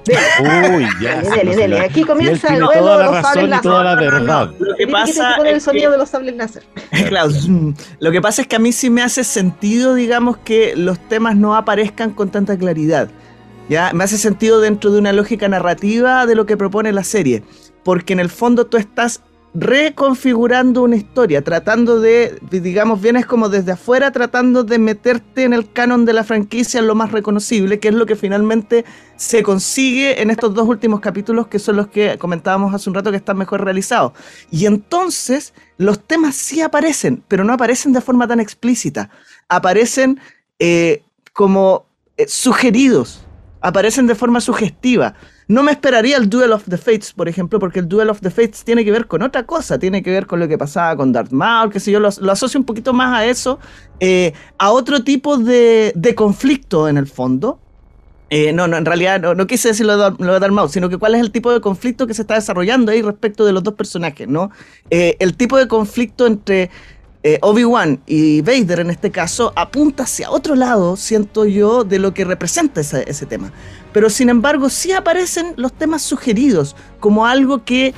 [0.08, 1.22] Uy, ya.
[1.22, 3.64] Dele, dele, Aquí comienza el duelo de los sables láser.
[3.64, 4.52] toda la verdad.
[4.60, 6.64] Lo que pasa es el sonido de los sables láser.
[7.10, 7.30] Claro,
[8.00, 11.36] lo que pasa es que a mí sí me hace sentido, digamos, que los temas
[11.36, 13.10] no aparezcan con tanta claridad.
[13.70, 13.92] ¿ya?
[13.94, 17.44] Me hace sentido dentro de una lógica narrativa de lo que propone la serie.
[17.84, 19.22] Porque en el fondo tú estás
[19.58, 25.72] reconfigurando una historia, tratando de, digamos, vienes como desde afuera, tratando de meterte en el
[25.72, 28.84] canon de la franquicia lo más reconocible, que es lo que finalmente
[29.16, 33.12] se consigue en estos dos últimos capítulos, que son los que comentábamos hace un rato
[33.12, 34.12] que están mejor realizados.
[34.52, 39.10] Y entonces los temas sí aparecen, pero no aparecen de forma tan explícita,
[39.48, 40.20] aparecen
[40.60, 41.02] eh,
[41.32, 41.86] como
[42.18, 43.26] eh, sugeridos,
[43.62, 45.16] aparecen de forma sugestiva.
[45.48, 48.32] No me esperaría el Duel of the Fates, por ejemplo, porque el Duel of the
[48.32, 51.12] Fates tiene que ver con otra cosa, tiene que ver con lo que pasaba con
[51.12, 53.60] Darth Maul, que si yo lo, asocio un poquito más a eso,
[54.00, 57.60] eh, a otro tipo de, conflicto en el fondo.
[58.32, 61.14] Eh, no, no, en realidad no, quise decir lo de, Darth Maul, sino que cuál
[61.14, 64.28] es el tipo de conflicto que se está desarrollando ahí respecto de los dos personajes,
[64.28, 64.50] ¿no?
[64.90, 66.72] Eh, el tipo de conflicto entre
[67.42, 72.24] Obi-Wan y Vader en este caso apunta hacia otro lado, siento yo, de lo que
[72.24, 73.52] representa ese tema
[73.96, 77.94] pero sin embargo sí aparecen los temas sugeridos como algo que,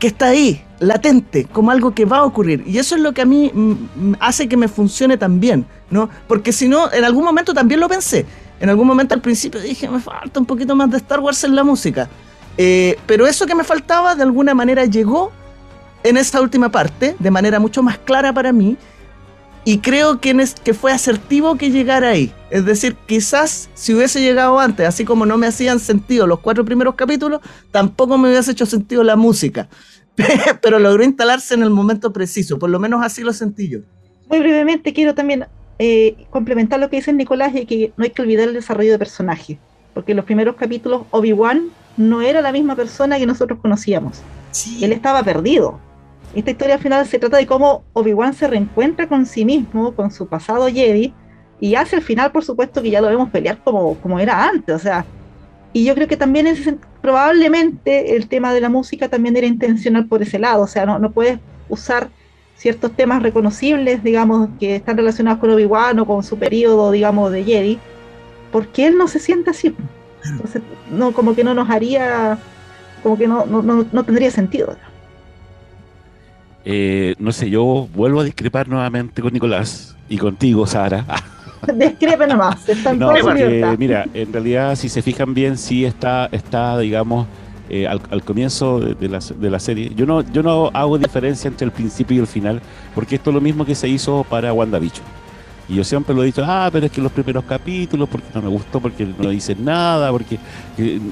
[0.00, 2.62] está ahí, latente, como algo que va a ocurrir.
[2.68, 3.50] Y eso es lo que a mí
[4.20, 6.08] hace que me funcione tan bien, ¿no?
[6.28, 8.26] Porque si no, en algún momento también lo pensé.
[8.60, 11.56] En algún momento al principio dije, me falta un poquito más de Star Wars en
[11.56, 12.08] la música.
[12.56, 15.32] Eh, pero eso que me faltaba de alguna manera llegó
[16.04, 18.76] en esta última parte, de manera mucho más clara para mí,
[19.64, 22.30] y creo que, que fue asertivo que llegara ahí.
[22.50, 26.64] Es decir, quizás si hubiese llegado antes, así como no me hacían sentido los cuatro
[26.64, 27.40] primeros capítulos,
[27.70, 29.68] tampoco me hubiese hecho sentido la música.
[30.60, 33.78] Pero logró instalarse en el momento preciso, por lo menos así lo sentí yo.
[34.28, 35.46] Muy brevemente quiero también
[35.78, 38.98] eh, complementar lo que dice Nicolás y que no hay que olvidar el desarrollo de
[38.98, 39.58] personaje,
[39.94, 44.20] porque en los primeros capítulos Obi-Wan no era la misma persona que nosotros conocíamos.
[44.80, 45.80] Él estaba perdido,
[46.34, 50.10] esta historia al final se trata de cómo Obi-Wan se reencuentra con sí mismo, con
[50.10, 51.14] su pasado Jedi,
[51.60, 54.74] y hacia el final, por supuesto, que ya lo vemos pelear como, como era antes,
[54.74, 55.04] o sea,
[55.72, 56.46] y yo creo que también
[57.02, 60.98] probablemente el tema de la música también era intencional por ese lado, o sea, no,
[60.98, 62.08] no puedes usar
[62.56, 67.44] ciertos temas reconocibles, digamos, que están relacionados con Obi-Wan o con su periodo, digamos, de
[67.44, 67.78] Jedi,
[68.52, 69.74] porque él no se siente así.
[70.24, 72.38] Entonces, no, como que no nos haría,
[73.02, 74.76] como que no, no, no, tendría sentido.
[76.64, 81.04] Eh, no sé, yo vuelvo a discrepar nuevamente con Nicolás y contigo, Sara.
[81.74, 83.12] Discrepe nomás, está en no,
[83.78, 87.26] Mira, en realidad, si se fijan bien, sí está, está digamos,
[87.70, 89.92] eh, al, comienzo de, la, de, la, serie.
[89.96, 92.60] Yo no, yo no hago diferencia entre el principio y el final,
[92.94, 95.04] porque esto es lo mismo que se hizo para WandaVision.
[95.68, 98.42] Y yo siempre lo he dicho, ah, pero es que los primeros capítulos, porque no
[98.42, 100.38] me gustó, porque no dicen nada, porque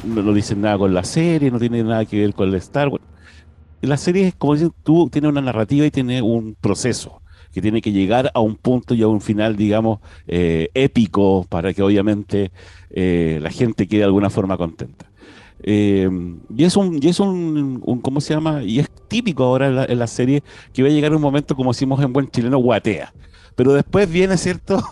[0.05, 3.03] no, dicen nada con la serie, no tiene nada que ver con el Star Wars.
[3.83, 7.21] La serie, como dicen tú, tiene una narrativa y tiene un proceso
[7.53, 11.75] que tiene que llegar a un punto y a un final, digamos, eh, épico para
[11.75, 12.51] que obviamente
[12.91, 15.13] eh, la gente quede de alguna forma contenta.
[15.63, 16.09] Eh,
[16.57, 18.63] y es un, y es un, ¿cómo se llama?
[18.63, 22.03] Y es típico ahora en la, serie que va a llegar un momento, como decimos
[22.03, 23.13] en buen chileno, guatea.
[23.55, 24.83] Pero después viene, ¿cierto?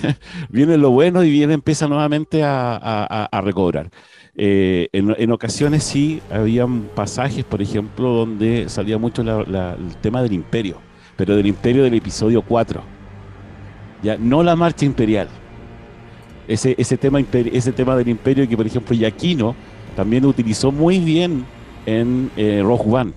[0.50, 3.90] viene lo bueno y viene, empieza nuevamente a, recobrar.
[4.36, 10.78] Eh, en, ocasiones sí habían pasajes, por ejemplo, donde salía mucho el tema del imperio,
[11.16, 12.82] pero del imperio del episodio 4.
[14.02, 15.28] Ya, no la marcha imperial.
[16.48, 19.54] Ese, ese, tema, ese tema del imperio que, por ejemplo, Yaquino
[19.94, 21.44] también utilizó muy bien
[21.86, 23.12] en eh, Rogue One,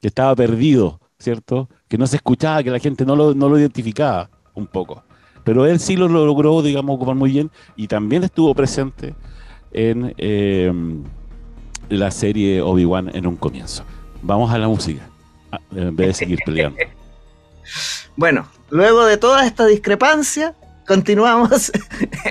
[0.00, 1.68] que estaba perdido, ¿cierto?
[1.88, 5.04] Que no se escuchaba, que la gente no lo, no lo identificaba un poco.
[5.44, 9.14] Pero él sí lo logró, digamos, ocupar muy bien y también estuvo presente
[9.72, 11.02] en em,
[11.88, 13.84] la serie Obi-Wan en un comienzo.
[14.22, 15.02] Vamos a la música,
[15.50, 16.78] ah, en vez de seguir peleando.
[18.16, 20.54] Bueno, luego de toda esta discrepancia,
[20.86, 21.72] continuamos.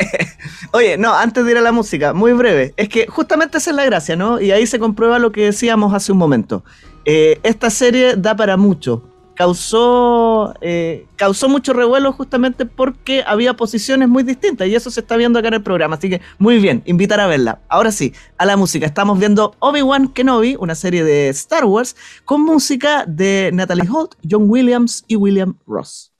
[0.73, 2.73] Oye, no, antes de ir a la música, muy breve.
[2.77, 4.39] Es que justamente esa es la gracia, ¿no?
[4.39, 6.63] Y ahí se comprueba lo que decíamos hace un momento.
[7.05, 9.10] Eh, esta serie da para mucho.
[9.35, 15.17] Causó, eh, causó mucho revuelo justamente porque había posiciones muy distintas y eso se está
[15.17, 15.95] viendo acá en el programa.
[15.95, 17.59] Así que muy bien, invitar a verla.
[17.69, 18.85] Ahora sí, a la música.
[18.85, 24.45] Estamos viendo Obi-Wan Kenobi, una serie de Star Wars, con música de Natalie Holt, John
[24.47, 26.10] Williams y William Ross.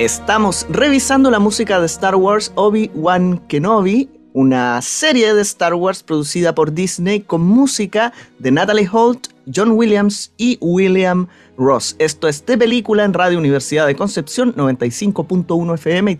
[0.00, 6.54] Estamos revisando la música de Star Wars Obi-Wan Kenobi, una serie de Star Wars producida
[6.54, 11.26] por Disney con música de Natalie Holt, John Williams y William
[11.56, 11.96] Ross.
[11.98, 16.16] Esto es de película en Radio Universidad de Concepción 95.1 FM y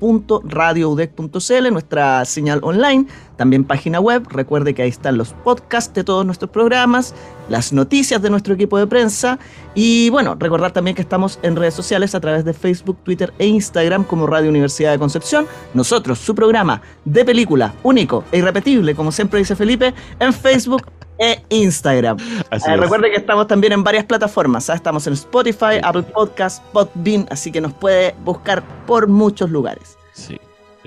[0.00, 3.06] www.radioudec.cl, nuestra señal online,
[3.36, 4.26] también página web.
[4.30, 7.14] Recuerde que ahí están los podcasts de todos nuestros programas,
[7.48, 9.38] las noticias de nuestro equipo de prensa
[9.74, 13.46] y bueno, recordar también que estamos en redes sociales a través de Facebook, Twitter e
[13.46, 15.46] Instagram como Radio Universidad de Concepción.
[15.74, 21.40] Nosotros, su programa de película único e irrepetible, como siempre dice Felipe, en Facebook e
[21.48, 22.18] Instagram.
[22.18, 24.68] Eh, recuerde que estamos también en varias plataformas.
[24.70, 24.74] ¿ah?
[24.74, 29.96] Estamos en Spotify, Apple Podcasts, Podbean, así que nos puede buscar por muchos lugares.
[30.12, 30.38] Sí.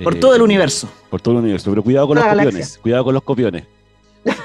[0.04, 0.88] Por todo el eh, universo.
[1.10, 1.70] Por todo el universo.
[1.72, 2.78] Pero cuidado con los copiones.
[2.78, 3.66] Cuidado con los copiones.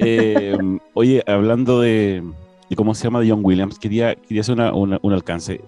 [0.00, 0.58] Eh,
[0.94, 2.20] oye, hablando de,
[2.74, 5.60] cómo se llama de John Williams, quería, quería hacer un alcance.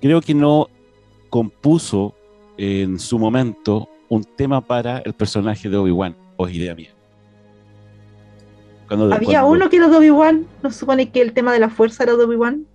[0.00, 0.68] creo que no
[1.30, 2.14] compuso
[2.56, 6.94] en su momento un tema para el personaje de Obi-Wan, o idea mía.
[8.90, 12.66] Había uno que era Obi-Wan, ¿no supone que el tema de la fuerza era Obi-Wan?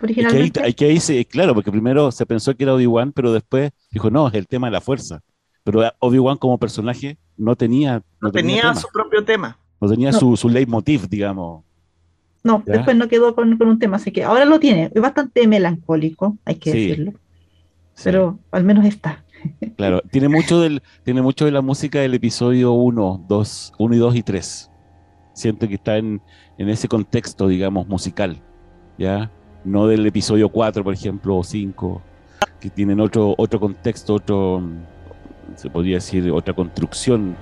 [0.00, 0.62] Originalmente.
[0.62, 4.28] Hay que ahí, claro, porque primero se pensó que era Obi-Wan, pero después dijo, no,
[4.28, 5.22] es el tema de la fuerza.
[5.64, 8.02] Pero Obi-Wan como personaje no tenía.
[8.20, 9.58] No, tenía, su propio tema.
[9.80, 11.64] No tenía Su, su leitmotiv, digamos.
[12.44, 14.92] No, después no quedó con, un tema, así que ahora lo tiene.
[14.94, 17.12] Es bastante melancólico, hay que decirlo.
[18.04, 19.24] Pero al menos está.
[19.76, 23.98] Claro, tiene mucho, del, tiene mucho de la música del episodio 1, 2, 1 y
[23.98, 24.70] 2 y 3
[25.36, 26.22] siento que está en,
[26.56, 28.40] ese contexto, digamos, musical,
[28.98, 29.30] ¿ya?
[29.64, 32.02] No del episodio 4, por ejemplo, o 5,
[32.58, 34.62] que tienen otro, otro contexto, otro,
[35.54, 37.36] se podría decir, otra construcción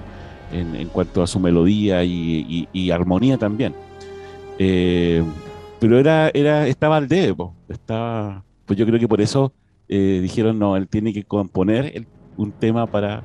[0.52, 3.74] en, cuanto a su melodía y, armonía también.
[4.58, 5.22] Eh,
[5.78, 9.52] pero era, era, estaba al dedo, estaba, pues yo creo que por eso
[9.88, 13.22] eh, dijeron, no, él tiene que componer un tema para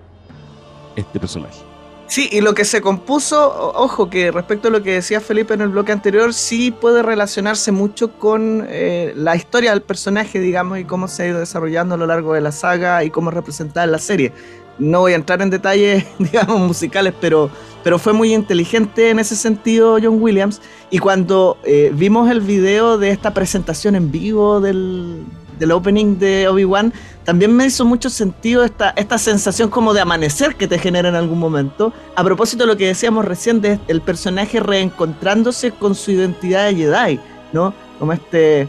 [0.95, 1.68] este personaje.
[2.09, 5.61] Sí, y lo que se compuso, ojo, que respecto a lo que decía Felipe en
[5.61, 10.85] el bloque anterior, sí puede relacionarse mucho con eh, la historia del personaje, digamos, y
[10.85, 13.83] cómo se ha ido desarrollando a lo largo de la saga y cómo es representada
[13.83, 14.33] en la serie.
[14.79, 17.51] No voy a entrar en detalles, digamos, musicales, pero,
[17.83, 20.63] pero fue muy inteligente en ese sentido John Williams.
[20.89, 25.25] Y cuando eh, vimos el video de esta presentación en vivo del,
[25.59, 26.93] del opening de Obi-Wan,
[27.23, 31.15] también me hizo mucho sentido esta, esta sensación como de amanecer que te genera en
[31.15, 31.93] algún momento.
[32.15, 36.75] A propósito de lo que decíamos recién de el personaje reencontrándose con su identidad de
[36.75, 37.19] Jedi,
[37.53, 37.73] ¿no?
[37.99, 38.67] Como este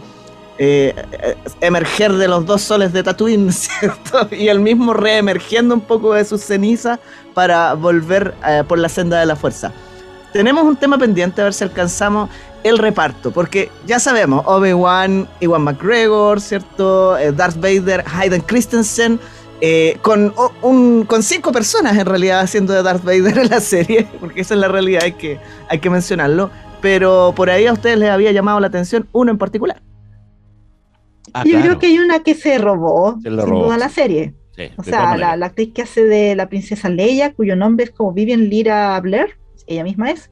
[0.58, 0.94] eh,
[1.62, 4.28] emerger de los dos soles de Tatooine, ¿cierto?
[4.30, 6.98] Y el mismo reemergiendo un poco de sus cenizas
[7.32, 9.72] para volver eh, por la senda de la fuerza.
[10.32, 12.30] Tenemos un tema pendiente a ver si alcanzamos
[12.62, 17.16] el reparto, porque ya sabemos, Obi-Wan, Iwan McGregor, ¿cierto?
[17.18, 19.18] Eh, Darth Vader, Hayden Christensen,
[19.62, 24.08] eh, con, un, con cinco personas en realidad haciendo de Darth Vader en la serie,
[24.20, 26.50] porque esa es la realidad, hay que, hay que mencionarlo,
[26.80, 29.82] pero por ahí a ustedes les había llamado la atención uno en particular.
[31.32, 34.34] Ah, Yo creo que hay una que se robó, sin duda, la serie.
[34.76, 38.12] o sea, la, la, actriz que hace de la princesa Leia, cuyo nombre es como
[38.12, 39.39] Vivian Lira Blair,
[39.74, 40.30] ella misma es,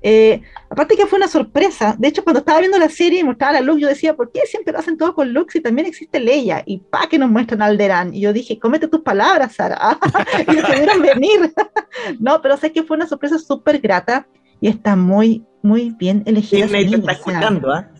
[0.00, 3.54] eh, aparte que fue una sorpresa, de hecho cuando estaba viendo la serie y mostraba
[3.54, 6.20] la Luke, yo decía, ¿por qué siempre lo hacen todo con Luke si también existe
[6.20, 6.62] Leia?
[6.66, 8.14] Y pa, que nos muestran Alderán.
[8.14, 9.98] Y yo dije, cómete tus palabras, Sara.
[10.46, 11.52] y se pudieron venir.
[12.20, 14.28] no, pero sé que fue una sorpresa súper grata
[14.60, 16.66] y está muy, muy bien elegida.
[16.78, 17.90] está escuchando, ¿ah?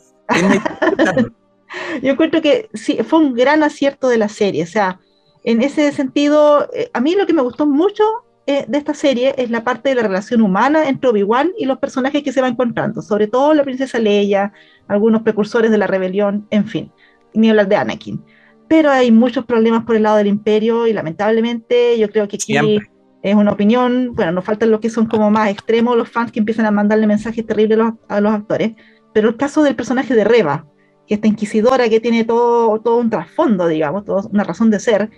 [2.03, 5.01] yo encuentro que sí, fue un gran acierto de la serie, o sea,
[5.45, 8.05] en ese sentido, eh, a mí lo que me gustó mucho
[8.51, 11.77] eh, de esta serie es la parte de la relación humana entre Obi-Wan y los
[11.77, 14.55] personajes que se va encontrando, sobre todo la princesa Leia,
[14.87, 16.91] algunos precursores de la rebelión, en fin,
[17.35, 18.25] ni hablar de Anakin.
[18.67, 22.81] Pero hay muchos problemas por el lado del imperio y lamentablemente yo creo que aquí
[23.23, 26.39] es una opinión, bueno, nos faltan los que son como más extremos, los fans que
[26.39, 27.79] empiezan a mandarle mensajes terribles
[28.09, 28.73] a los, actores,
[29.13, 30.65] pero el caso del personaje de Reva,
[31.07, 35.11] que esta inquisidora que tiene todo, todo un trasfondo, digamos, toda una razón de ser,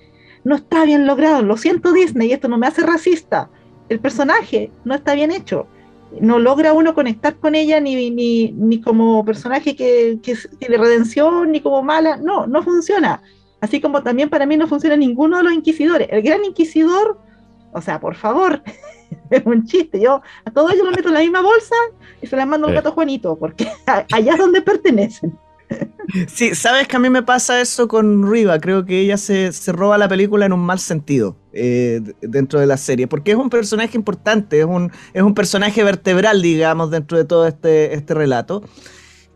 [0.44, 1.42] no está bien logrado.
[1.42, 3.50] Lo siento Disney, esto no me hace racista.
[3.88, 5.66] El personaje no está bien hecho.
[6.20, 11.52] No logra uno conectar con ella ni, ni, ni como personaje que, que tiene redención,
[11.52, 12.16] ni como mala.
[12.16, 13.22] No, no funciona.
[13.60, 16.08] Así como también para mí no funciona ninguno de los inquisidores.
[16.10, 17.18] El gran inquisidor,
[17.72, 18.62] o sea, por favor,
[19.30, 20.00] es un chiste.
[20.00, 21.76] Yo a todos ellos los meto en la misma bolsa
[22.22, 23.68] y se las mando al gato Juanito, porque
[24.12, 25.38] allá es donde pertenecen.
[26.28, 28.58] Sí, sabes que a mí me pasa eso con Riva.
[28.58, 32.76] Creo que ella se, roba la película en un mal sentido eh, dentro de la
[32.76, 37.24] serie, porque es un personaje importante, es un, es un personaje vertebral, digamos, dentro de
[37.24, 38.62] todo este, este relato.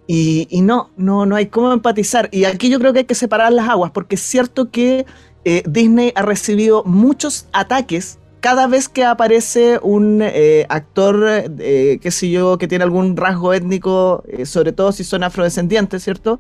[0.07, 2.29] Y, no, no, no hay cómo empatizar.
[2.31, 5.07] Y aquí yo creo que hay que separar las aguas, porque es cierto que
[5.45, 12.11] eh, Disney ha recibido muchos ataques cada vez que aparece un eh, actor, eh, qué
[12.11, 16.39] sé yo, que tiene algún rasgo étnico, eh, sobre todo si son afrodescendientes, ¿cierto?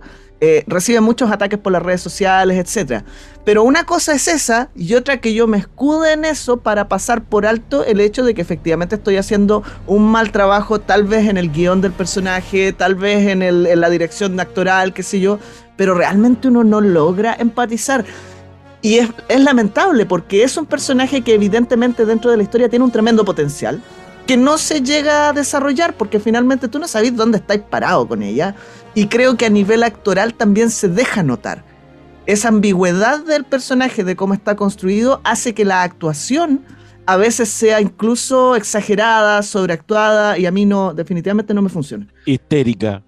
[0.66, 3.02] recibe muchos ataques por las redes sociales, etc.
[3.46, 7.24] Pero una cosa es esa y otra que yo me escude en eso para pasar
[7.24, 11.38] por alto el hecho de que efectivamente estoy haciendo un mal trabajo, tal vez en
[11.38, 15.38] el guion del personaje, tal vez en, en la dirección actoral, qué sé yo,
[15.78, 18.04] pero realmente uno no logra empatizar.
[18.84, 19.08] Y es,
[19.40, 23.82] lamentable porque es un personaje que evidentemente dentro de la historia tiene un tremendo potencial
[24.26, 28.22] que no se llega a desarrollar porque finalmente tú no sabes dónde estáis parado con
[28.22, 28.54] ella.
[28.94, 31.64] Y creo que a nivel actoral también se deja notar.
[32.26, 36.60] Esa ambigüedad del personaje, de cómo está construido, hace que la actuación
[37.06, 42.06] a veces sea incluso exagerada, sobreactuada, y a mí no, definitivamente no me funciona.
[42.26, 43.02] Histérica.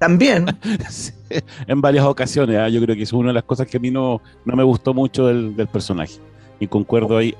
[0.00, 0.46] También.
[1.66, 2.58] en varias ocasiones.
[2.58, 2.68] ¿ah?
[2.68, 4.94] Yo creo que es una de las cosas que a mí no, no me gustó
[4.94, 6.14] mucho del, personaje.
[6.60, 7.34] Y concuerdo ahí.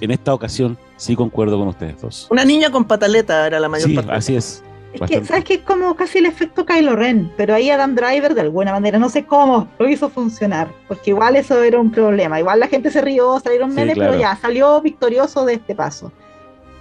[0.00, 2.26] En esta ocasión sí concuerdo con ustedes dos.
[2.30, 4.62] Una niña con pataleta era la mayor sí, Así es.
[4.94, 5.54] Es que, ¿sabes qué?
[5.54, 9.08] Es como casi el efecto Kylo Ren, pero ahí Adam Driver de alguna manera, no
[9.08, 13.00] sé cómo, lo hizo funcionar, porque igual eso era un problema, igual la gente se
[13.00, 16.12] rió, salieron memes, pero ya, salió victorioso de este paso.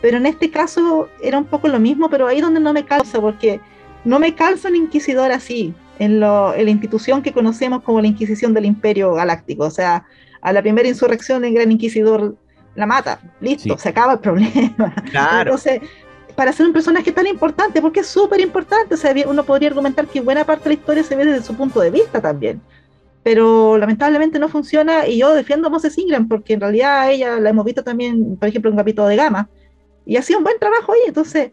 [0.01, 3.21] Pero en este caso era un poco lo mismo, pero ahí donde no me calza,
[3.21, 3.61] porque
[4.03, 8.65] no me calza un inquisidor así, en, la institución que conocemos como la Inquisición del
[8.65, 9.65] Imperio Galáctico.
[9.65, 10.03] O sea,
[10.41, 12.35] a la primera insurrección el Gran Inquisidor
[12.73, 14.95] la mata, listo, se acaba el problema.
[15.11, 15.51] Claro.
[15.51, 15.81] Entonces,
[16.35, 20.07] para ser un personaje tan importante, porque es súper importante, o sea, uno podría argumentar
[20.07, 22.61] que buena parte de la historia se ve desde su punto de vista también.
[23.21, 27.49] Pero lamentablemente no funciona y yo defiendo a Moses Ingram porque en realidad ella la
[27.51, 29.49] hemos visto también, por ejemplo, en un capítulo de Gama
[30.05, 31.01] y ha sido un buen trabajo ahí.
[31.05, 31.51] Entonces,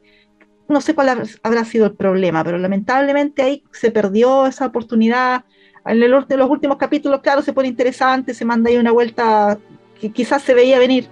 [0.68, 5.44] no sé cuál habrá sido el problema, pero lamentablemente ahí se perdió esa oportunidad.
[5.86, 9.58] En el, los últimos capítulos, claro, se pone interesante, se manda ahí una vuelta
[9.98, 11.06] que quizás se veía venir,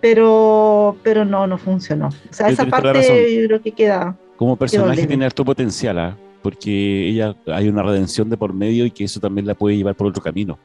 [0.00, 2.08] pero, pero no, no funcionó.
[2.08, 4.16] O sea, esa parte yo creo que queda.
[4.36, 6.16] Como personaje tiene alto potencial, ¿ah?
[6.42, 9.94] porque ella hay una redención de por medio y que eso también la puede llevar
[9.94, 10.58] por otro camino.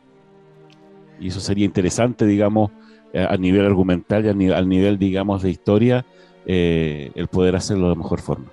[1.20, 2.72] Y eso sería interesante, digamos,
[3.14, 6.06] a nivel argumental y a al nivel, digamos, de historia
[6.48, 8.48] eh, el poder hacerlo de la mejor forma.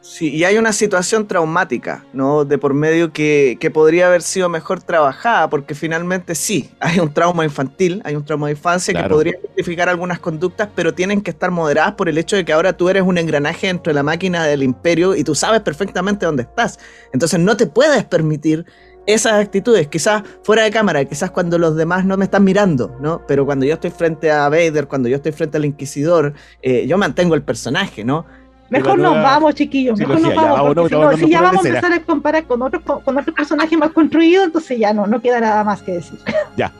[0.00, 2.44] Sí, y hay una situación traumática, ¿no?
[2.44, 7.44] De por medio que, podría haber sido mejor trabajada, porque finalmente sí, hay un trauma
[7.44, 11.50] infantil, hay un trauma de infancia que podría justificar algunas conductas, pero tienen que estar
[11.50, 14.44] moderadas por el hecho de que ahora tú eres un engranaje dentro de la máquina
[14.46, 16.78] del imperio y tú sabes perfectamente dónde estás.
[17.12, 18.64] Entonces no te puedes permitir
[19.08, 23.22] esas actitudes, quizás fuera de cámara, quizás cuando los demás no me están mirando, ¿no?
[23.26, 26.98] Pero cuando yo estoy frente a Vader, cuando yo estoy frente al Inquisidor, eh, yo
[26.98, 28.26] mantengo el personaje, ¿no?
[28.68, 32.60] Mejor nos vamos, chiquillos, mejor nos vamos, si, ya vamos a empezar a comparar con
[32.60, 36.18] otros con otro personajes más construidos, entonces ya no, no queda nada más que decir.
[36.56, 36.70] Ya.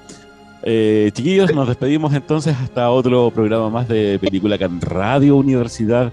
[0.64, 6.12] Eh, chiquillos, nos despedimos entonces hasta otro programa más de Película Can Radio Universidad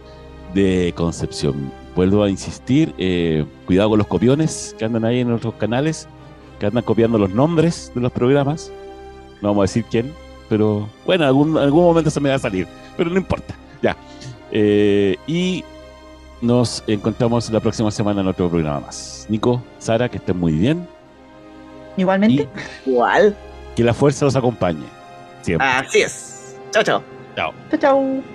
[0.54, 5.54] de Concepción vuelvo a insistir, eh, cuidado con los copiones que andan ahí en otros
[5.56, 6.08] canales,
[6.60, 8.72] que andan copiando los nombres de los programas.
[9.42, 10.14] No vamos a decir quién,
[10.50, 12.68] pero bueno, en algún, algún momento se me va a salir,
[12.98, 13.56] pero no importa.
[13.82, 13.96] Ya.
[14.52, 15.64] Eh, y
[16.42, 19.26] nos encontramos la próxima semana en otro programa más.
[19.30, 20.88] Nico, Sara, que estén muy bien.
[21.98, 22.48] Igualmente.
[22.86, 23.36] Igual.
[23.76, 24.86] Que la fuerza los acompañe.
[25.42, 25.68] Siempre.
[25.68, 26.58] Así es.
[26.72, 27.04] Chao, chao.
[27.36, 27.54] Chao.
[27.70, 28.35] Chao, chao.